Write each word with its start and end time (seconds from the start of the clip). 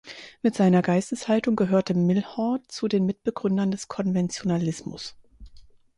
Mit 0.41 0.55
seiner 0.55 0.81
Geisteshaltung 0.81 1.55
gehörte 1.55 1.93
Milhaud 1.93 2.61
zu 2.71 2.87
den 2.87 3.05
Mitbegründern 3.05 3.69
des 3.69 3.87
Konventionalismus. 3.87 5.15